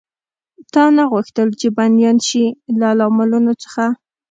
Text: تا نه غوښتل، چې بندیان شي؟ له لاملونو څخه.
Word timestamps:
تا 0.73 0.83
نه 0.97 1.03
غوښتل، 1.11 1.47
چې 1.59 1.67
بندیان 1.77 2.17
شي؟ 2.27 2.45
له 2.79 2.89
لاملونو 2.99 3.53
څخه. 3.63 3.85